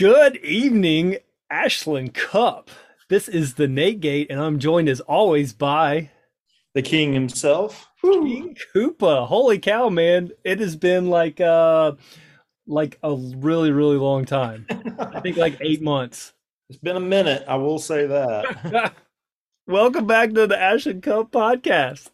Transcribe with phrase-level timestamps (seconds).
[0.00, 1.18] Good evening,
[1.50, 2.70] Ashland Cup.
[3.10, 6.08] This is the Nate Gate, and I'm joined as always by
[6.72, 9.26] the king himself, King Koopa.
[9.26, 10.30] Holy cow, man!
[10.42, 11.92] It has been like uh,
[12.66, 14.66] like a really, really long time.
[14.98, 16.32] I think like eight months.
[16.70, 17.44] It's been a minute.
[17.46, 18.94] I will say that.
[19.66, 22.08] Welcome back to the Ashland Cup podcast.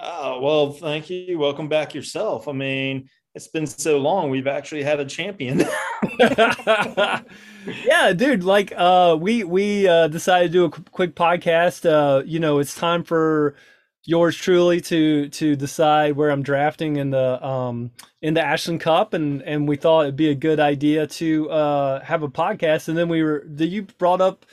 [0.00, 1.38] Oh well, thank you.
[1.38, 2.48] Welcome back yourself.
[2.48, 4.30] I mean, it's been so long.
[4.30, 5.62] We've actually had a champion.
[7.84, 8.44] yeah, dude.
[8.44, 11.88] Like, uh, we we uh, decided to do a quick podcast.
[11.88, 13.54] Uh, you know, it's time for
[14.04, 17.90] yours truly to to decide where I'm drafting in the um
[18.22, 22.00] in the Ashland Cup, and and we thought it'd be a good idea to uh
[22.04, 22.88] have a podcast.
[22.88, 24.46] And then we were you brought up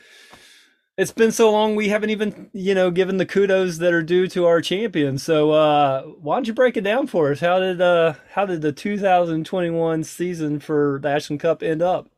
[0.98, 4.28] it's been so long we haven't even you know given the kudos that are due
[4.28, 7.40] to our champion so uh why don't you break it down for us?
[7.40, 12.10] How did uh how did the 2021 season for the ashland cup end up?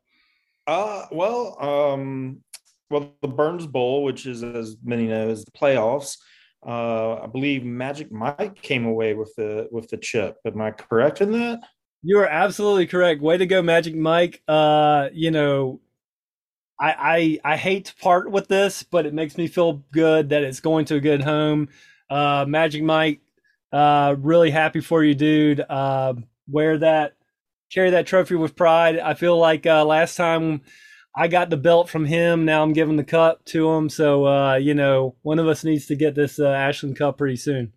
[0.67, 2.41] Uh well um
[2.89, 6.17] well the burns bowl which is as many know is the playoffs
[6.65, 10.37] uh i believe magic mike came away with the with the chip.
[10.45, 11.59] Am i correct in that?
[12.07, 13.21] You are absolutely correct.
[13.21, 14.41] Way to go magic mike.
[14.47, 15.79] Uh you know
[16.79, 20.43] I, I I hate to part with this, but it makes me feel good that
[20.43, 21.69] it's going to a good home.
[22.09, 23.21] Uh, Magic Mike,
[23.71, 25.61] uh, really happy for you, dude.
[25.61, 26.13] Uh,
[26.47, 27.13] wear that,
[27.71, 28.99] carry that trophy with pride.
[28.99, 30.61] I feel like uh, last time
[31.15, 33.89] I got the belt from him, now I'm giving the cup to him.
[33.89, 37.37] So uh, you know, one of us needs to get this uh, Ashland Cup pretty
[37.37, 37.73] soon.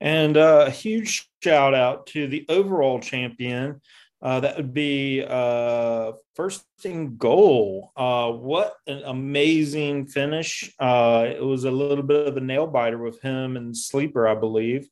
[0.00, 3.80] And uh, a huge shout out to the overall champion,
[4.22, 7.92] uh, that would be uh, first in goal.
[7.96, 10.72] Uh, what an amazing finish!
[10.78, 14.34] Uh, it was a little bit of a nail biter with him and Sleeper, I
[14.34, 14.88] believe.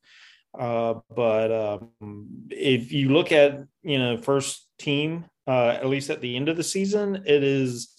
[0.59, 1.91] Uh, but um,
[2.51, 6.57] if you look at you know first team, uh, at least at the end of
[6.57, 7.95] the season, it is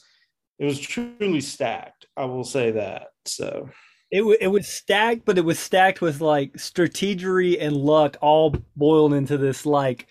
[0.59, 2.05] it was truly stacked.
[2.15, 3.07] I will say that.
[3.25, 3.69] So
[4.11, 8.55] it, w- it was stacked, but it was stacked with like strategery and luck all
[8.75, 10.07] boiled into this like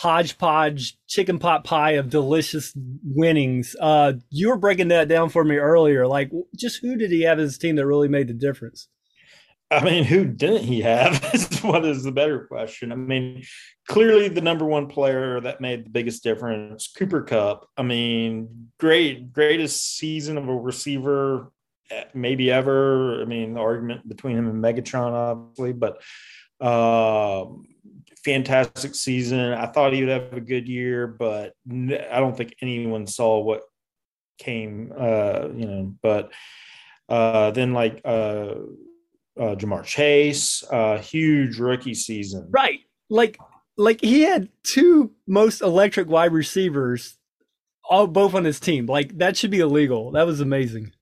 [0.00, 2.72] hodgepodge chicken pot pie of delicious
[3.04, 3.76] winnings.
[3.78, 6.06] Uh, you were breaking that down for me earlier.
[6.06, 8.88] Like, just who did he have as his team that really made the difference?
[9.70, 11.22] I mean, who didn't he have?
[11.34, 12.92] is what is the better question.
[12.92, 13.44] I mean,
[13.88, 17.68] clearly the number one player that made the biggest difference, Cooper Kupp.
[17.76, 21.52] I mean, great, greatest season of a receiver
[21.90, 23.20] eh, maybe ever.
[23.20, 26.00] I mean, the argument between him and Megatron, obviously, but
[26.58, 27.44] uh,
[28.24, 29.52] fantastic season.
[29.52, 33.62] I thought he would have a good year, but I don't think anyone saw what
[34.38, 34.92] came.
[34.96, 36.32] Uh, you know, but
[37.08, 38.54] uh, then like uh,
[39.38, 42.48] uh, Ja'Marr Chase, uh, huge rookie season.
[42.50, 43.38] Right, like
[43.76, 47.16] like he had two most electric wide receivers,
[47.88, 48.86] all both on his team.
[48.86, 50.12] Like that should be illegal.
[50.12, 50.92] That was amazing.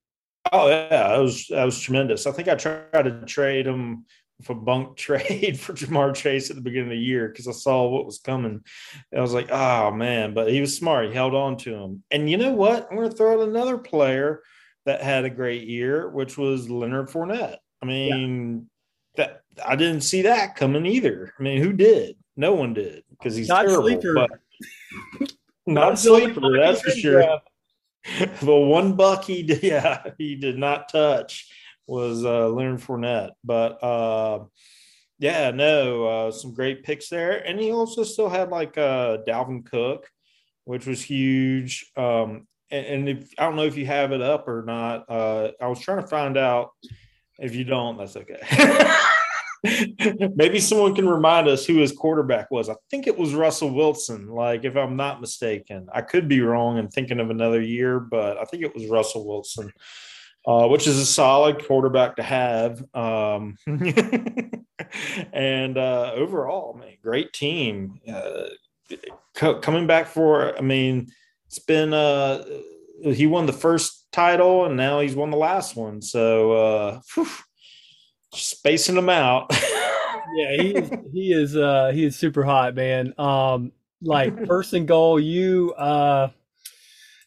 [0.52, 2.26] Oh yeah, that was that was tremendous.
[2.26, 4.06] I think I tried to trade him
[4.49, 7.88] a bunk trade for Ja'Marr Chase at the beginning of the year because I saw
[7.88, 8.62] what was coming.
[9.15, 11.09] I was like, oh man, but he was smart.
[11.09, 12.03] He held on to him.
[12.10, 12.88] And you know what?
[12.91, 14.43] I'm going to throw out another player
[14.87, 17.59] that had a great year, which was Leonard Fournette.
[17.82, 18.69] I mean,
[19.16, 19.25] yeah.
[19.25, 21.32] that I didn't see that coming either.
[21.38, 22.16] I mean, who did?
[22.37, 23.82] No one did because he's not terrible.
[23.82, 24.15] Sleeper.
[24.15, 24.31] But
[25.66, 27.41] not, not sleeper, that's for sure.
[28.41, 31.50] the one buck he did, yeah, he did not touch
[31.88, 33.31] was uh, Leonard Fournette.
[33.43, 34.44] But uh,
[35.19, 37.38] yeah, no, uh, some great picks there.
[37.44, 40.09] And he also still had like uh, Dalvin Cook,
[40.65, 41.91] which was huge.
[41.97, 45.50] Um, and, and if I don't know if you have it up or not, uh,
[45.60, 46.71] I was trying to find out.
[47.41, 48.41] If you don't, that's okay.
[50.34, 52.69] Maybe someone can remind us who his quarterback was.
[52.69, 55.88] I think it was Russell Wilson, like if I'm not mistaken.
[55.93, 59.25] I could be wrong and thinking of another year, but I think it was Russell
[59.25, 59.72] Wilson
[60.47, 62.82] uh, which is a solid quarterback to have.
[62.94, 63.56] Um,
[65.32, 68.00] and uh, overall, man, great team.
[68.10, 68.49] Uh,
[69.34, 71.08] co- coming back for, I mean,
[71.46, 72.44] it's been, uh,
[73.02, 76.02] he won the first title and now he's won the last one.
[76.02, 77.29] So, uh, whew,
[78.32, 79.46] spacing them out.
[80.34, 83.12] yeah, he is, he is, uh, he is super hot, man.
[83.19, 86.29] Um, like first and goal, you, uh,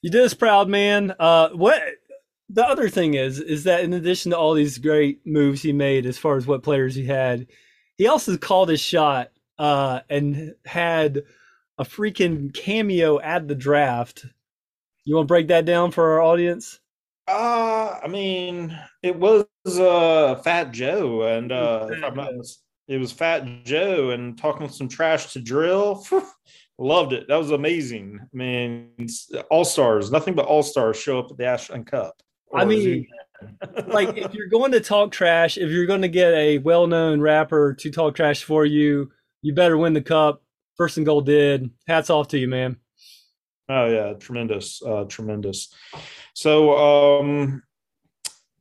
[0.02, 1.14] you did us proud, man.
[1.19, 1.81] Uh, what
[2.53, 6.06] the other thing is is that in addition to all these great moves he made
[6.06, 7.48] as far as what players he had,
[7.98, 11.24] he also called his shot uh, and had
[11.77, 14.25] a freaking cameo at the draft.
[15.06, 16.80] You want to break that down for our audience?
[17.27, 21.89] Uh, I mean, it was uh, Fat Joe, and uh,
[22.88, 26.06] it was Fat Joe and talking some trash to drill.
[26.77, 27.27] Loved it.
[27.27, 28.19] That was amazing.
[28.21, 29.07] I mean,
[29.50, 32.21] all stars, nothing but all stars show up at the Ashland Cup.
[32.53, 33.07] I mean,
[33.88, 37.74] like if you're going to talk trash, if you're going to get a well-known rapper
[37.75, 39.12] to talk trash for you,
[39.42, 40.44] you better win the cup.
[40.77, 41.69] First and goal did.
[41.88, 42.77] Hats off to you, man.
[43.69, 45.74] Oh yeah, tremendous, uh, tremendous.
[46.33, 47.63] So, um,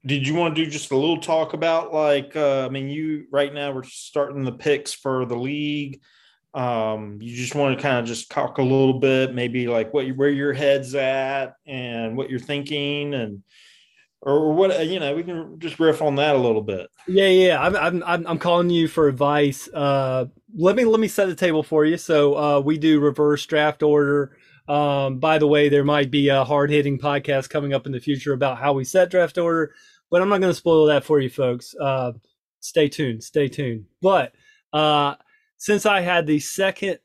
[0.06, 2.36] did you want to do just a little talk about like?
[2.36, 6.00] Uh, I mean, you right now we're starting the picks for the league.
[6.54, 10.08] Um, you just want to kind of just talk a little bit, maybe like what
[10.10, 13.42] where your head's at and what you're thinking, and
[14.22, 16.88] or what you know we can just riff on that a little bit.
[17.08, 19.68] Yeah yeah i'm i'm i'm calling you for advice.
[19.72, 21.96] Uh let me let me set the table for you.
[21.96, 24.36] So uh we do reverse draft order.
[24.68, 28.32] Um by the way there might be a hard-hitting podcast coming up in the future
[28.32, 29.74] about how we set draft order
[30.10, 31.74] but i'm not going to spoil that for you folks.
[31.80, 32.12] Uh
[32.60, 33.86] stay tuned stay tuned.
[34.02, 34.32] But
[34.72, 35.14] uh
[35.56, 36.98] since i had the second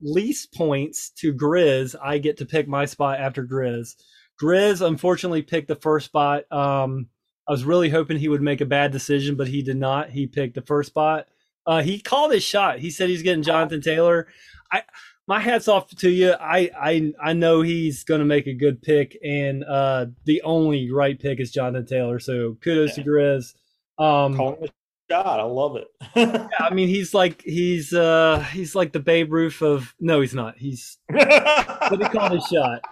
[0.00, 3.96] least points to grizz i get to pick my spot after grizz
[4.40, 6.50] Grizz unfortunately picked the first spot.
[6.50, 7.08] Um,
[7.46, 10.10] I was really hoping he would make a bad decision, but he did not.
[10.10, 11.26] He picked the first spot.
[11.66, 12.78] Uh, he called his shot.
[12.78, 14.28] He said he's getting Jonathan Taylor.
[14.72, 14.82] I
[15.26, 16.32] my hats off to you.
[16.32, 20.90] I I I know he's going to make a good pick, and uh, the only
[20.90, 22.18] right pick is Jonathan Taylor.
[22.18, 23.04] So kudos yeah.
[23.04, 23.54] to Grizz.
[23.98, 24.70] Um, calling the
[25.10, 25.40] shot.
[25.40, 25.88] I love it.
[26.16, 30.34] yeah, I mean he's like he's uh he's like the Babe Ruth of no, he's
[30.34, 30.58] not.
[30.58, 32.82] He's but he called his shot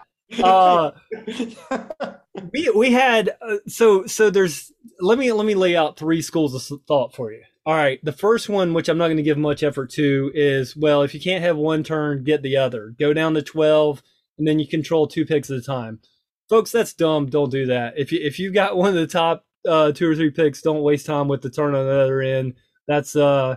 [0.43, 0.93] uh,
[2.53, 6.55] we we had uh, so so there's let me let me lay out three schools
[6.55, 7.43] of thought for you.
[7.65, 10.77] All right, the first one, which I'm not going to give much effort to, is
[10.77, 12.95] well, if you can't have one turn, get the other.
[12.99, 14.03] Go down to 12,
[14.39, 16.01] and then you control two picks at a time.
[16.49, 17.27] Folks, that's dumb.
[17.27, 17.95] Don't do that.
[17.97, 20.83] If you if you've got one of the top uh, two or three picks, don't
[20.83, 22.55] waste time with the turn on the other end.
[22.89, 23.57] That's uh,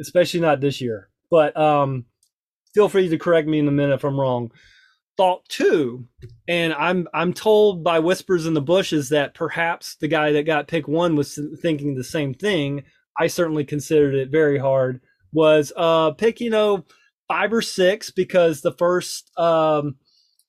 [0.00, 1.08] especially not this year.
[1.30, 2.06] But um,
[2.74, 4.50] feel free to correct me in a minute if I'm wrong
[5.16, 6.06] thought too,
[6.48, 10.68] and I'm I'm told by whispers in the bushes that perhaps the guy that got
[10.68, 12.84] pick one was thinking the same thing.
[13.18, 15.00] I certainly considered it very hard.
[15.32, 16.84] Was uh pick you know
[17.28, 19.96] five or six because the first um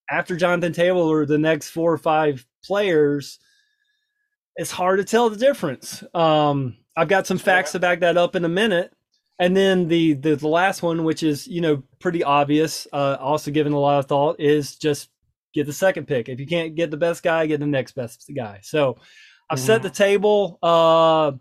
[0.10, 3.40] after Jonathan Taylor or the next four or five players,
[4.56, 6.04] it's hard to tell the difference.
[6.14, 8.94] Um, I've got some facts to back that up in a minute.
[9.40, 13.52] And then the, the, the last one, which is you know pretty obvious, uh, also
[13.52, 15.10] given a lot of thought, is just
[15.54, 16.30] get the second pick.
[16.30, 18.60] If you can't get the best guy, get the next best guy.
[18.64, 18.98] So
[19.50, 19.66] I've mm-hmm.
[19.66, 20.60] set the table.
[20.62, 21.34] Uh,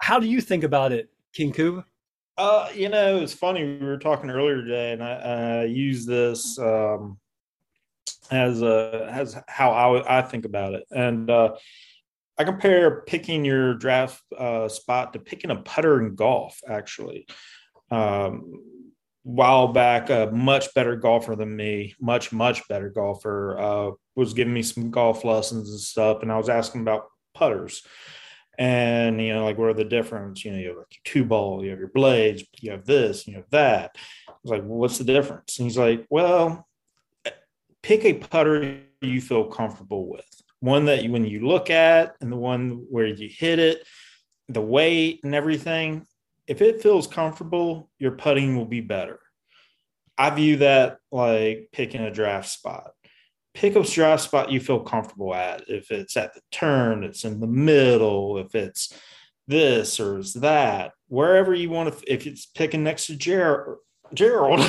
[0.00, 1.84] how do you think about it, King Koopa?
[2.36, 3.64] Uh, you know, it's funny.
[3.64, 5.12] We were talking earlier today, and I,
[5.60, 7.18] I use this um,
[8.30, 10.84] as a as how I, I think about it.
[10.90, 11.54] And uh,
[12.36, 16.58] I compare picking your draft uh, spot to picking a putter in golf.
[16.68, 17.26] Actually,
[17.90, 18.60] um,
[19.22, 24.54] while back, a much better golfer than me, much much better golfer, uh, was giving
[24.54, 27.82] me some golf lessons and stuff, and I was asking about putters.
[28.58, 30.44] And you know, like what are the difference?
[30.44, 33.26] You know, you have like your two ball, you have your blades, you have this,
[33.26, 33.96] you have that.
[34.28, 35.58] I was like, well, what's the difference?
[35.58, 36.66] And he's like, well,
[37.82, 40.24] pick a putter you feel comfortable with
[40.64, 43.86] one that you, when you look at and the one where you hit it,
[44.48, 46.06] the weight and everything,
[46.46, 49.20] if it feels comfortable, your putting will be better.
[50.16, 52.92] I view that like picking a draft spot.
[53.52, 55.68] Pick a draft spot you feel comfortable at.
[55.68, 58.92] If it's at the turn, it's in the middle, if it's
[59.46, 63.78] this or is that, wherever you want to, if it's picking next to Gerald,
[64.14, 64.60] Gerald,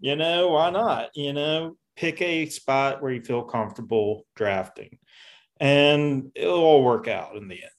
[0.00, 1.10] you know, why not?
[1.14, 4.98] You know, pick a spot where you feel comfortable drafting
[5.60, 7.70] and it'll all work out in the end.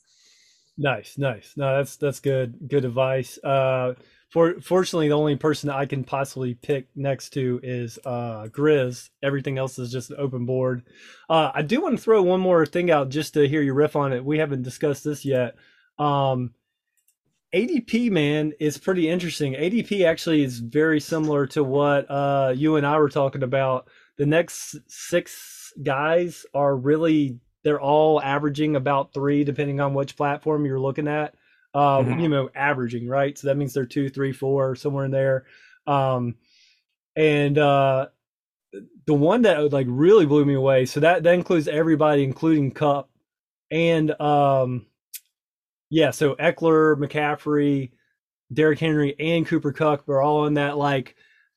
[0.77, 1.53] Nice nice.
[1.55, 3.37] No that's that's good good advice.
[3.43, 3.93] Uh
[4.29, 9.09] for fortunately the only person i can possibly pick next to is uh grizz.
[9.23, 10.83] Everything else is just an open board.
[11.29, 13.95] Uh i do want to throw one more thing out just to hear your riff
[13.95, 14.23] on it.
[14.23, 15.55] We haven't discussed this yet.
[15.97, 16.53] Um
[17.53, 19.53] ADP man is pretty interesting.
[19.53, 24.25] ADP actually is very similar to what uh, you and I were talking about the
[24.25, 30.79] next six guys are really they're all averaging about three, depending on which platform you're
[30.79, 31.35] looking at.
[31.73, 32.19] Uh, mm-hmm.
[32.19, 35.45] You know, averaging right, so that means they're two, three, four, somewhere in there.
[35.85, 36.35] Um,
[37.15, 38.07] and uh,
[39.05, 40.85] the one that like really blew me away.
[40.85, 43.09] So that that includes everybody, including Kupp,
[43.69, 44.85] and um,
[45.89, 46.11] yeah.
[46.11, 47.91] So Ekeler, McCaffrey,
[48.51, 51.15] Derrick Henry, and Cooper Kupp are all in that like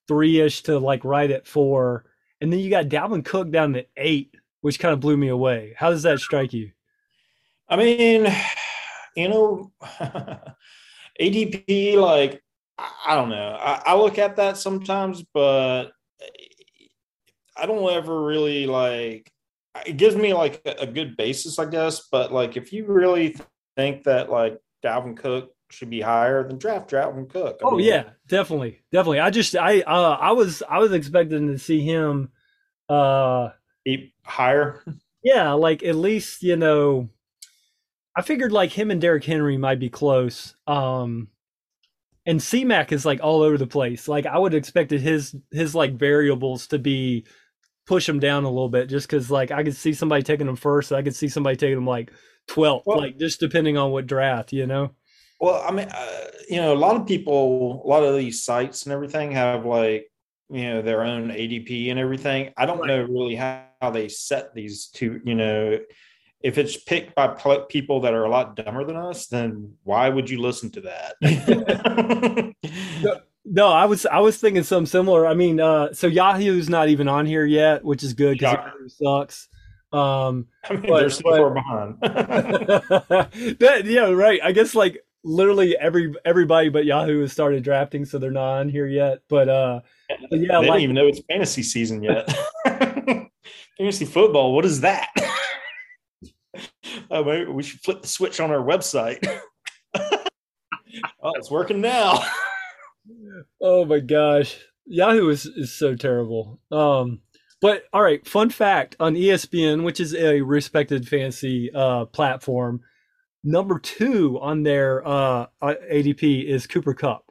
[0.08, 2.04] three ish to like right at four.
[2.40, 5.74] And then you got Dalvin Cook down at eight, which kind of blew me away.
[5.76, 6.72] How does that strike you?
[7.68, 8.32] I mean,
[9.16, 9.72] you know,
[11.20, 12.42] ADP, like,
[12.78, 13.58] I don't know.
[13.60, 15.92] I, I, look at that sometimes, but
[17.56, 19.30] I don't ever really like.
[19.86, 22.08] It gives me like a good basis, I guess.
[22.10, 23.36] But like, if you really
[23.76, 27.60] think that like Dalvin Cook should be higher, than draft Dalvin Cook.
[27.62, 29.20] I oh mean, yeah, definitely, definitely.
[29.20, 32.30] I just I uh, I was I was expecting to see him
[32.88, 33.50] uh
[34.24, 34.84] higher.
[35.22, 37.10] Yeah, like at least you know
[38.16, 40.54] I figured like him and Derrick Henry might be close.
[40.66, 41.28] Um
[42.26, 44.08] and CMAC is like all over the place.
[44.08, 47.26] Like I would expected his his like variables to be
[47.86, 50.56] push him down a little bit just because like I could see somebody taking him
[50.56, 50.92] first.
[50.92, 52.12] I could see somebody taking him like
[52.48, 54.92] 12th, well, like just depending on what draft, you know?
[55.40, 58.84] Well, I mean, uh, you know, a lot of people, a lot of these sites
[58.84, 60.10] and everything have like,
[60.50, 62.52] you know, their own ADP and everything.
[62.56, 65.78] I don't know really how, how they set these two, you know,
[66.42, 67.28] if it's picked by
[67.68, 71.16] people that are a lot dumber than us, then why would you listen to that?
[73.02, 75.26] no, no, I was I was thinking something similar.
[75.26, 78.88] I mean, uh, so Yahoo's not even on here yet, which is good because Yahoo
[78.88, 79.48] sucks.
[79.92, 82.00] Um, I mean, but, they're so far behind.
[82.00, 84.40] that, yeah, right.
[84.42, 88.68] I guess like literally every everybody but Yahoo has started drafting, so they're not on
[88.68, 89.20] here yet.
[89.28, 89.80] But uh,
[90.30, 92.28] but yeah, they like, don't even know it's fantasy season yet.
[93.78, 95.08] fantasy football, what is that?
[97.10, 99.26] oh, maybe we should flip the switch on our website.
[99.94, 102.22] oh, it's working now.
[103.60, 104.58] oh my gosh.
[104.86, 106.58] Yahoo is, is so terrible.
[106.72, 107.20] Um,
[107.60, 112.80] but all right, fun fact on ESPN, which is a respected fantasy uh, platform,
[113.42, 117.24] number two on their uh, ADP is Cooper Kupp.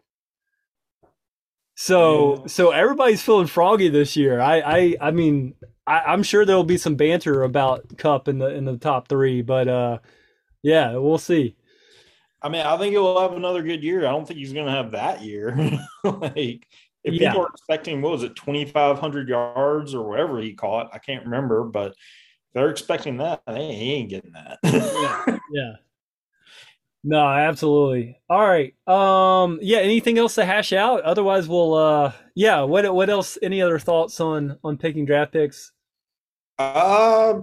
[1.75, 2.47] So yeah.
[2.47, 4.41] so everybody's feeling froggy this year.
[4.41, 5.55] I I I mean
[5.87, 9.41] I, am sure there'll be some banter about Cup in the in the top three,
[9.41, 9.99] but uh,
[10.61, 11.55] yeah, we'll see.
[12.41, 14.05] I mean, I think he'll have another good year.
[14.05, 15.55] I don't think he's going to have that year.
[16.03, 16.67] like,
[17.03, 17.31] if yeah.
[17.31, 21.63] people are expecting, what was it, 2,500 yards or whatever he caught, I can't remember,
[21.63, 21.95] but
[22.53, 23.41] they're expecting that.
[23.45, 24.59] Hey, he ain't getting that.
[24.63, 25.37] yeah.
[25.51, 25.71] yeah.
[27.03, 28.19] No, absolutely.
[28.29, 28.73] All right.
[28.87, 29.77] Um, yeah.
[29.79, 31.01] Anything else to hash out?
[31.01, 31.73] Otherwise, we'll.
[31.73, 32.61] Uh, yeah.
[32.61, 33.37] What What else?
[33.41, 35.71] Any other thoughts on on picking draft picks?
[36.57, 37.39] Uh,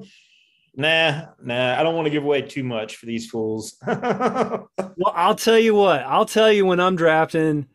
[0.74, 1.80] nah, nah.
[1.80, 3.76] I don't want to give away too much for these fools.
[3.86, 4.68] well,
[5.06, 6.02] I'll tell you what.
[6.02, 7.66] I'll tell you when I'm drafting.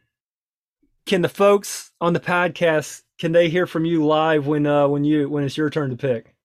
[1.07, 5.03] Can the folks on the podcast can they hear from you live when uh when
[5.03, 6.35] you when it's your turn to pick?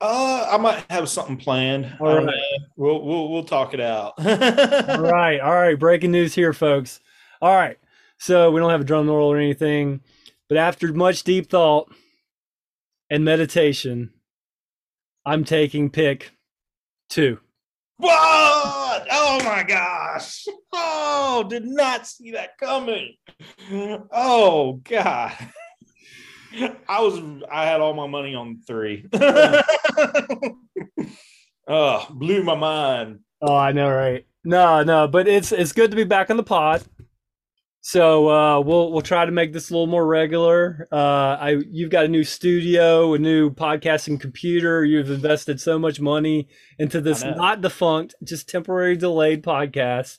[0.00, 1.94] Uh, I might have something planned.
[2.00, 2.34] All right.
[2.76, 4.14] We'll we'll we'll talk it out.
[4.18, 5.78] all right, all right.
[5.78, 7.00] Breaking news here, folks.
[7.42, 7.78] All right,
[8.18, 10.00] so we don't have a drum roll or anything,
[10.48, 11.92] but after much deep thought,
[13.10, 14.12] and meditation,
[15.26, 16.32] I'm taking pick
[17.10, 17.38] two.
[17.98, 19.06] What?
[19.10, 20.46] Oh my gosh.
[20.72, 23.16] Oh, did not see that coming.
[23.70, 25.32] Oh God.
[26.88, 29.06] I was I had all my money on three.
[31.68, 33.20] oh, blew my mind.
[33.40, 34.26] Oh, I know, right?
[34.44, 36.82] No, no, but it's it's good to be back on the pod.
[37.82, 40.86] So uh, we'll we'll try to make this a little more regular.
[40.92, 44.84] Uh, I you've got a new studio, a new podcasting computer.
[44.84, 50.18] You've invested so much money into this not defunct, just temporary delayed podcast.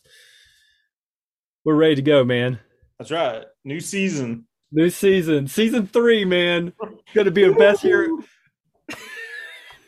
[1.63, 2.59] We're ready to go, man.
[2.97, 3.43] That's right.
[3.63, 4.45] New season.
[4.71, 6.73] New season, season three, man.
[7.13, 8.09] Going to be a best year.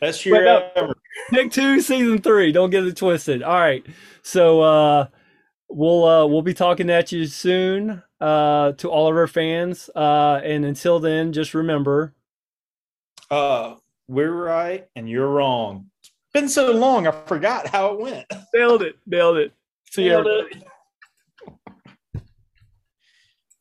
[0.00, 0.94] Best year ever.
[1.30, 2.52] Pick two, season three.
[2.52, 3.42] Don't get it twisted.
[3.42, 3.86] All right.
[4.22, 5.06] So uh,
[5.70, 9.88] we'll uh, we'll be talking at you soon uh, to all of our fans.
[9.94, 12.12] Uh, and until then, just remember,
[13.30, 13.76] uh,
[14.08, 15.86] we're right and you're wrong.
[16.02, 18.26] It's been so long, I forgot how it went.
[18.52, 18.96] Nailed it.
[19.06, 19.52] Nailed it.
[19.90, 20.48] See you.